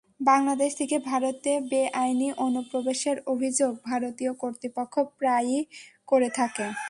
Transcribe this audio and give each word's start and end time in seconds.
বাংলাদেশ 0.19 0.71
থেকে 0.75 0.97
ভারতে 1.01 1.51
বেআইনি 1.71 2.29
অনুপ্রবেশের 2.37 3.17
অভিযোগ 3.27 3.71
ভারতীয় 3.85 4.31
কর্তৃপক্ষ 4.33 4.93
প্রায়ই 5.19 5.61
করে 6.07 6.29
থাকে। 6.29 6.65